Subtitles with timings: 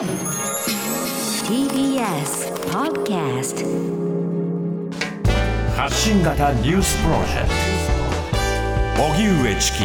[0.00, 0.08] TBS
[2.70, 3.66] Podcast
[5.76, 7.48] 発信型ニュースプロジェク
[8.96, 9.78] ト荻上チキ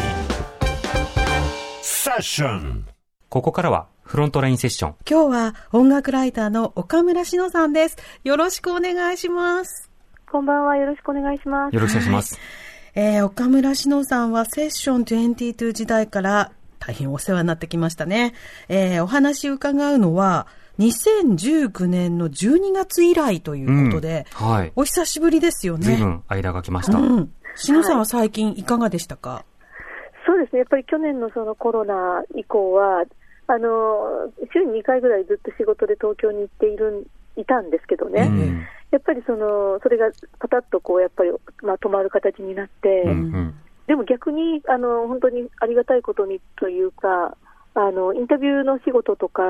[1.82, 2.86] セッション
[3.28, 4.96] ここからはフロントラインセッション。
[5.10, 7.98] 今日は音楽ライターの岡村志乃さんです。
[8.24, 9.92] よろしくお願いします。
[10.32, 10.78] こんばんは。
[10.78, 11.76] よろしくお願いします。
[11.76, 12.40] よろしくお願いします。
[12.94, 16.54] えー、岡村志乃さんはセッション22時代から
[16.86, 18.34] 大変お世話になってきましたね。
[18.70, 20.48] えー、お話伺うのは、
[20.78, 24.72] 2019年の12月以来ということで、うんはい。
[24.76, 25.86] お久しぶりですよね。
[25.86, 26.98] 随分間が来ました。
[26.98, 27.32] うん。
[27.56, 29.46] 志乃さんは最近いかがでしたか、
[30.28, 30.60] そうですね。
[30.60, 33.06] やっぱり去年のそのコロナ以降は、
[33.48, 37.08] あの、週に2回ぐらいずっと仕事で東京に行っている、
[37.38, 38.28] いたんですけどね。
[38.30, 40.10] うんやっぱりその、それが
[40.40, 41.32] パタッとこう、やっぱり、
[41.64, 43.56] まあ、止まる形になって、うんうん
[43.88, 47.38] でも逆に、あの、本当にありがたいことにというか、
[47.76, 49.44] あの、インタビューの仕事とか、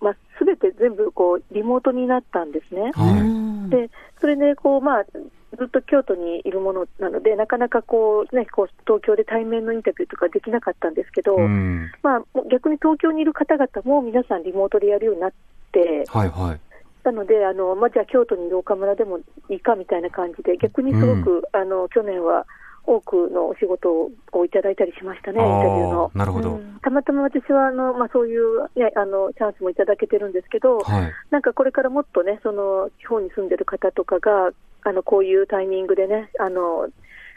[0.00, 2.90] まあ、すべて全部こう、リモートになったんですね。
[2.94, 3.90] はいうんで、
[4.20, 15.32] それでこう、まあ、ずっと京都にいるものなので、なかなかこう、ね、こう東京で対面のインタビューとかできなかったんですけど、うんまあ、逆に東京にいる方々も皆さんリモートでやるようになっ
[15.72, 16.60] て、はいはい。
[17.04, 22.46] なので、あのまあ、じゃあ京都にいる岡村でもいいかみたいな感じで、逆にすごく、あの去年は
[22.84, 26.60] 多くのお仕事をいただいたりしましたね、インタビューのなるほど。
[26.82, 31.12] たまたま私はあの、まあ、そういう、ね、あのチャンスもいただけてるんですけど、はい。
[31.30, 34.50] なんかこれからもっとね、その地方に住んでる方とかが、
[34.84, 36.88] あのこういうタイミングでね、あの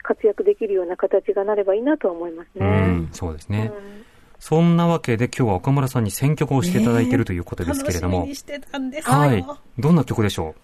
[0.02, 2.66] 活躍できるような形がなればいいなとは思いますうね。
[2.68, 3.72] ん、そうですね。
[3.74, 4.12] うん
[4.42, 8.34] そんなわけで今日は岡村さんに選曲をしていただいているということですけれども楽しみに。
[8.34, 9.16] してたんですよ。
[9.16, 9.46] はい。
[9.78, 10.56] どんな曲でしょ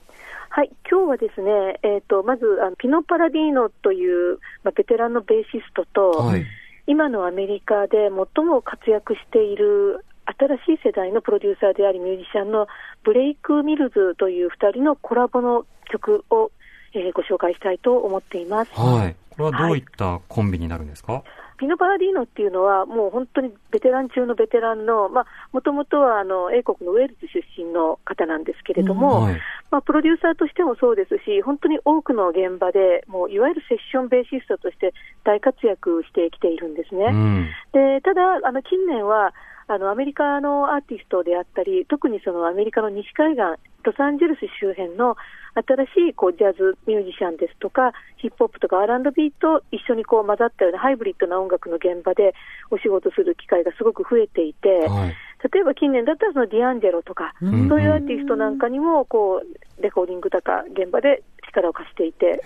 [0.50, 6.44] はい、今日はですね、えー、とまずあのピノ・パラディーノという、まあ、ベテランのベーシストと、うはい。
[6.86, 10.04] 今のアメリカで最も活躍している
[10.38, 12.66] 新しい世代のプロデューサーでありミュージシャンの
[13.04, 16.50] ブレイク・ミルズという2人のコラボの曲を、
[16.94, 18.70] えーご紹介したいと思っています。
[18.72, 19.16] はい。
[19.36, 21.22] これはどういったコンビになるんですか？
[21.58, 29.41] ピノ・パラディーノっていうのは、もう本当にベテラン中のベテランの、まあ、もともとはあの英国のウェールズ出身の方なんですけれども、はい。
[29.70, 37.04] まあ、プロデューサーとしてもそうですし、本当に多くの現場で、もういわゆるセッションベーシストとして大活躍してきているんですね。
[37.04, 37.48] うん。
[37.72, 39.34] でただ、あの近年は
[39.68, 45.14] あのアメリカのアーティストであったり、特にそのアメリカの西海岸、ロサンゼルス周辺の
[45.54, 52.34] 新しいこうジャズミュージシャンですとか、ヒップホップとか R&B と一緒にこう混ざったようなハイブリッドな音楽の現場で
[52.70, 55.16] お仕事する機会がすごく増えていて、はい。
[55.52, 62.42] 例えば近年だったらそのディアンジェロとか、うんそういうアーティストなんかにもこうレコーディングとか現場で力を貸していて。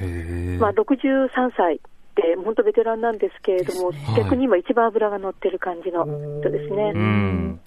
[0.59, 1.92] まあ、63歳で
[2.45, 6.05] 本当ベテランなんですけれども、ね逆に今一番脂が乗ってる感じの
[6.41, 6.93] 人ですね。
[6.95, 7.61] うん。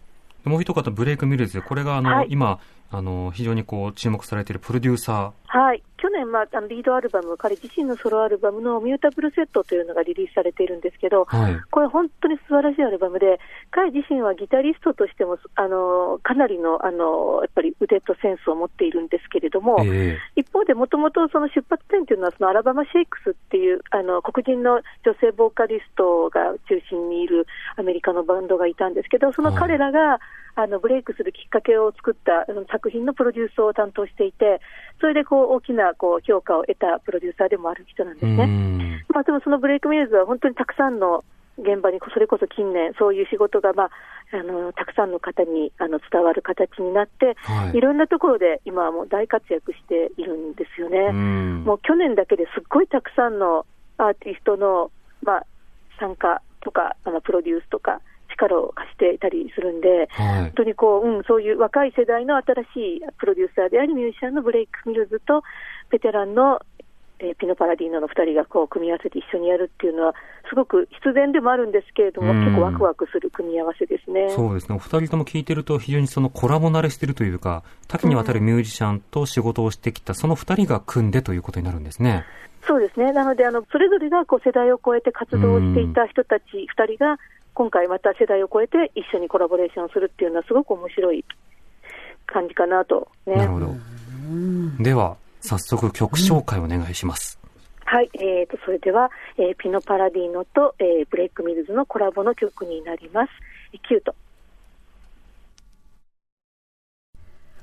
[0.44, 1.61] もう一方、ブレイク・ミルズ。
[1.61, 2.59] これが、あの、はい今、
[2.91, 11.38] あの、非常にこう、注目されているプロデューサはい、去年、まあ、あのリードアルバム、彼自身のソロアルバムのミュータブルセットというのがリリースされているんですけど、ー。
[11.38, 11.62] はい。
[11.70, 13.40] これ、本当に素晴らしいアルバムで、
[13.72, 27.47] 彼自身はギタリストとしても、あのかなりのあのやっぱり腕とセンスを持っているんですけれども、え一方で、もともとその出発点というのは、そのアラバマ・シェイクスっていうあの黒人の女性ボーカリストが中心にいる
[27.78, 30.20] アメリカのバンドがいたんですけど、その彼らが、
[30.55, 34.61] あのブレイクするきっかけを作った作品のプロデュースを担当していて、
[34.99, 38.45] それでこう大きなこう評価を得たプロデューサーでもある人なんですね。
[38.45, 39.05] ん。
[39.13, 41.23] まあ、でもそのブレイクミルズは本当にたくさんの
[41.57, 43.89] 現場に、それこそ近年、そういう仕事が、まあ、
[44.33, 50.97] あのたくさんの方にあの伝わる形になって、はいいろんなところで今はもう大活躍しているんですよね。
[51.11, 51.63] うん。
[51.63, 53.66] もう去年だけですっごいたくさんの
[53.97, 54.91] アーティストの、
[55.22, 55.45] まあ、
[55.99, 58.01] 参加とか、あのプロデュースとか、
[58.35, 60.51] 力を貸していたりするんで、はい本。
[60.56, 65.44] 当にこう、うん、そういう若い世代の新しいプロデューサーであり、ミュージシャンのブレイク・ミルズと、
[65.90, 66.59] ベテランの、
[67.19, 70.13] えーピノ・パラディーノの2人がこう組み合わせて一緒にやるっていうのは、
[70.50, 74.29] すごく必然でもあるんですけれども、うん結構ワクワクする組み合わせですね。
[74.29, 74.75] そうですね。
[74.75, 82.26] お二人とも聞いてると非常にそのコラボ慣れしてるというか、多岐にわたるミュージシャンと仕事をしてきたその二人が組んでということになるんですね。
[82.67, 83.11] そうですね。
[83.14, 87.17] なので、あの、それぞれがこう世代を超えて活動をしていた人たち2人が、
[87.55, 91.23] 今回また世代を超えて一緒にコラボレーションするっていうのはすごく面白い
[92.28, 93.35] 感じかなとね。
[93.35, 93.75] なるほど。
[94.79, 97.40] では、早速曲紹介お願いします。
[97.85, 103.31] はい、えー、とそれでは、えーピノ・パラディーノと、えーブレイク・ミルズのコラボの曲になります。
[103.72, 104.14] Ekuté。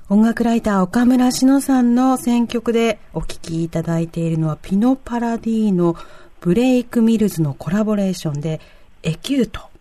[0.09, 5.95] 音楽ライター岡村詩野さんの選曲でお聴きいただいているのはピノパラディーノ
[6.41, 8.59] ブレイクミルズのコラボレーションで
[9.03, 9.72] Ekuté。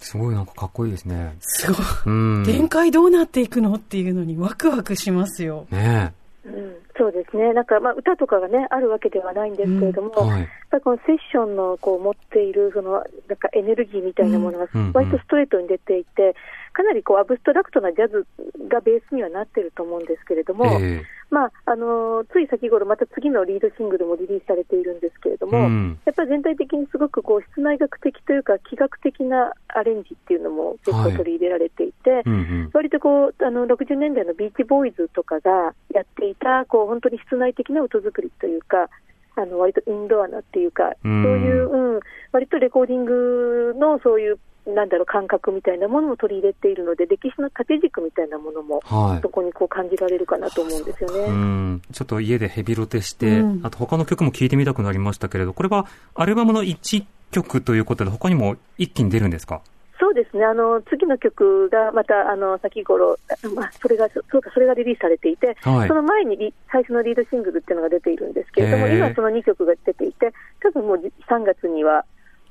[0.00, 1.36] すごいなんかかっこいいですね。
[1.40, 1.86] すごい。
[2.06, 2.10] う
[2.40, 2.44] ん。
[2.44, 5.66] 展開どうなっていくのっていうのにワクワクしますよ。
[5.70, 6.12] ね
[6.44, 10.20] うん、そうですね、なんか、まあ、歌とかがね、あるわけではないんですけれども、え。
[10.20, 10.40] はい。
[10.40, 13.04] やっぱりこのセッションのこう持っているそのなん
[13.36, 16.34] かエネルギーみたいなものがうんうん割とストレートに出ていて、
[16.72, 18.26] かなりこうアブストラクトなジャズ
[18.68, 25.98] がベースにはなってると思うんですけれども、えまああのつい先頃、また次のリードシングルもリリースされているんですけれども、うん。
[26.04, 32.70] やっぱり全体的にすごくこう室内学的というか、気学的なアレンジっていうのも結構取り入れられていて、うんうん。
[32.72, 38.88] 割とこうあの60年代のビーチボーイズとかがやっていたこう本当に室内的な音作りというか、
[39.36, 41.22] あの割とインドアなっていうか、うん。
[41.22, 42.00] そういう、うん、
[42.32, 44.38] 割とレコーディングのそういう
[44.74, 49.28] なんだろう感覚みたいなものも取り入れているので、歴史の縦軸みたいなものもはいそ。
[49.28, 51.28] こにこう感じられるかなと思うんですようね。
[51.28, 51.82] ん。
[51.92, 59.60] ちょっと家でヘビロテして、うんあと他の曲も聴いてみたくなりましたけれど、これはアルバムの1曲ということで他にも一気に出るんですか？
[60.00, 63.18] そうですね、あの次の曲がまたあの先頃、
[63.54, 70.32] まあ、それがそうかそれがリリースされていて、はいその前にリ最初のリードシングルっていうのが出ているんですけれども、今、その2曲が出ていて、
[70.62, 72.06] 多分もうじ3月には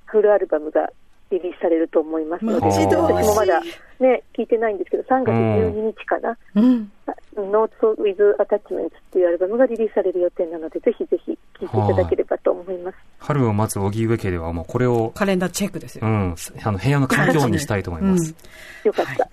[0.05, 0.91] フルアルバムが
[1.31, 3.61] リリースされると思いますので、私もまだ、
[3.99, 6.91] ね、聞いてないんですけど、3月12日かな、うん。
[7.35, 12.97] Notes with Attachments っていうアルバムがリリースされる予定なので、ぜひぜひ聴いていただければと思います。
[13.19, 16.07] 春を待つ荻上家ではもうこれを、カレンダーチェックですよ。
[16.07, 18.35] うん、あの部屋の環境にしたいと思います。
[18.83, 19.29] よかった。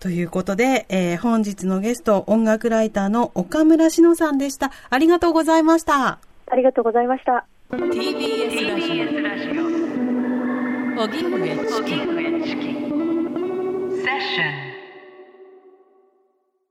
[0.00, 4.72] ということで、えー本日のゲスト、音楽ライターの岡村志乃さんでした。
[4.90, 6.18] ありがとうございました。
[6.46, 7.46] ありがとうございました。
[7.70, 9.21] TBS ラジオ
[10.94, 11.08] 荻上
[12.44, 12.66] チキ
[14.04, 14.61] セッション